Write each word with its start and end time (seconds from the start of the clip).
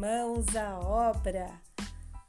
mãos 0.00 0.56
à 0.56 0.78
obra. 0.78 1.50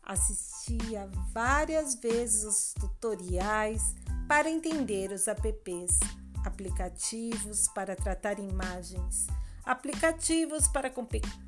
Assistia 0.04 1.10
várias 1.32 1.96
vezes 1.96 2.44
os 2.44 2.74
tutoriais 2.74 3.96
para 4.28 4.50
entender 4.50 5.10
os 5.10 5.26
apps, 5.26 5.98
aplicativos 6.44 7.70
para 7.70 7.96
tratar 7.96 8.40
imagens, 8.40 9.28
aplicativos 9.64 10.68
para 10.68 10.92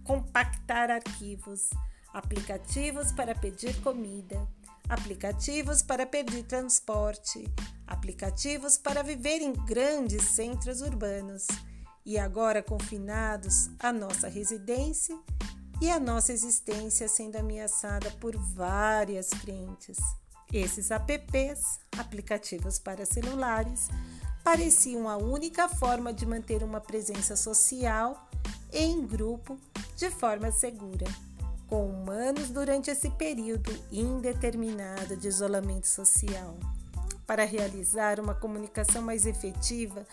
compactar 0.05 0.89
arquivos, 0.89 1.69
aplicativos 2.13 3.11
para 3.11 3.35
pedir 3.35 3.75
comida, 3.81 4.47
aplicativos 4.87 5.81
para 5.81 6.05
pedir 6.05 6.43
transporte, 6.43 7.43
aplicativos 7.85 8.77
para 8.77 9.03
viver 9.03 9.41
em 9.41 9.51
grandes 9.51 10.23
centros 10.23 10.79
urbanos 10.79 11.47
e 12.05 12.17
agora 12.17 12.63
confinados 12.63 13.69
à 13.79 13.91
nossa 13.91 14.29
residência 14.29 15.17
e 15.81 15.89
a 15.89 15.99
nossa 15.99 16.31
existência 16.31 17.07
sendo 17.07 17.35
ameaçada 17.35 18.11
por 18.19 18.35
várias 18.37 19.29
frentes. 19.29 19.97
Esses 20.51 20.91
apps, 20.91 21.79
aplicativos 21.97 22.77
para 22.79 23.05
celulares, 23.05 23.89
pareciam 24.43 25.09
a 25.09 25.17
única 25.17 25.67
forma 25.67 26.13
de 26.13 26.25
manter 26.25 26.63
uma 26.63 26.79
presença 26.79 27.35
social 27.35 28.29
em 28.71 29.05
grupo 29.05 29.57
de 29.95 30.09
forma 30.09 30.51
segura 30.51 31.05
com 31.73 31.87
humanos 31.87 32.51
durante 32.51 32.91
esse 32.91 33.09
período 33.09 33.71
indeterminado 33.91 35.17
de 35.17 35.27
isolamento 35.27 35.87
social. 35.87 36.55
Para 37.25 37.45
realizar 37.45 38.19
uma 38.19 38.35
comunicação 38.35 39.01
mais 39.01 39.25
efetiva 39.25 40.05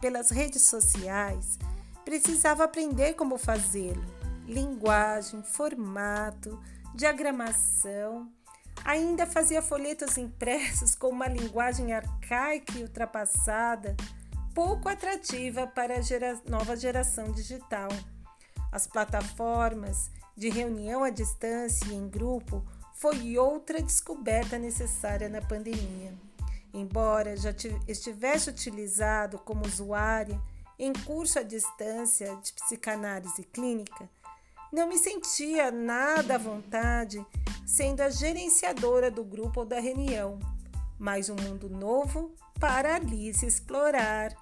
pelas 0.00 0.30
redes 0.30 0.62
sociais, 0.62 1.58
precisava 2.04 2.62
aprender 2.62 3.14
como 3.14 3.36
fazê-lo. 3.36 4.17
Linguagem, 4.48 5.42
formato, 5.42 6.58
diagramação. 6.94 8.32
Ainda 8.82 9.26
fazia 9.26 9.60
folhetos 9.60 10.16
impressos 10.16 10.94
com 10.94 11.08
uma 11.08 11.28
linguagem 11.28 11.92
arcaica 11.92 12.78
e 12.78 12.82
ultrapassada, 12.82 13.94
pouco 14.54 14.88
atrativa 14.88 15.66
para 15.66 15.98
a 15.98 16.00
gera 16.00 16.40
nova 16.48 16.74
geração 16.74 17.30
digital. 17.30 17.90
As 18.72 18.86
plataformas 18.86 20.10
de 20.34 20.48
reunião 20.48 21.04
à 21.04 21.10
distância 21.10 21.84
e 21.84 21.94
em 21.94 22.08
grupo 22.08 22.64
foi 22.94 23.36
outra 23.36 23.82
descoberta 23.82 24.58
necessária 24.58 25.28
na 25.28 25.42
pandemia. 25.42 26.14
Embora 26.72 27.36
já 27.36 27.50
estivesse 27.86 28.48
utilizado 28.48 29.38
como 29.40 29.66
usuária 29.66 30.40
em 30.78 30.92
curso 30.92 31.38
à 31.38 31.42
distância 31.42 32.34
de 32.36 32.52
psicanálise 32.52 33.42
clínica, 33.42 34.08
não 34.72 34.88
me 34.88 34.98
sentia 34.98 35.70
nada 35.70 36.34
à 36.34 36.38
vontade 36.38 37.24
sendo 37.66 38.00
a 38.00 38.10
gerenciadora 38.10 39.10
do 39.10 39.24
grupo 39.24 39.60
ou 39.60 39.66
da 39.66 39.78
reunião, 39.80 40.38
mas 40.98 41.28
um 41.28 41.36
mundo 41.36 41.68
novo 41.68 42.34
para 42.58 42.96
Alice 42.96 43.44
explorar. 43.44 44.34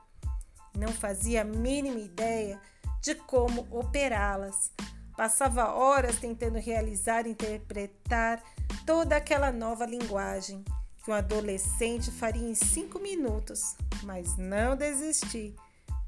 Não 0.76 0.88
fazia 0.88 1.42
a 1.42 1.44
mínima 1.44 1.98
ideia 1.98 2.60
de 3.00 3.14
como 3.14 3.66
operá-las, 3.70 4.72
Passava 5.16 5.72
horas 5.72 6.18
tentando 6.18 6.58
realizar 6.58 7.26
e 7.26 7.30
interpretar 7.30 8.42
toda 8.84 9.16
aquela 9.16 9.50
nova 9.50 9.86
linguagem 9.86 10.62
que 11.02 11.10
um 11.10 11.14
adolescente 11.14 12.10
faria 12.10 12.46
em 12.46 12.54
cinco 12.54 12.98
minutos, 12.98 13.76
mas 14.02 14.36
não 14.36 14.76
desisti, 14.76 15.54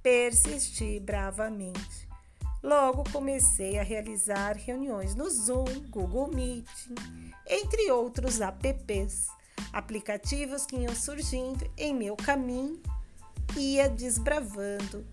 persisti 0.03 1.01
bravamente. 1.01 2.08
Logo 2.63 3.05
comecei 3.13 3.79
a 3.79 3.83
realizar 3.83 4.57
reuniões 4.57 5.15
no 5.15 5.31
Zoom, 5.31 5.65
Google 5.91 6.29
Meet, 6.35 6.69
entre 7.47 7.91
outros 7.91 8.41
apps, 8.41 9.29
aplicativos 9.73 10.67
que 10.67 10.77
iam 10.77 10.95
surgindo 10.95 11.71
em 11.77 11.95
meu 11.95 12.17
caminho, 12.17 12.83
ia 13.57 13.89
desbravando 13.89 15.07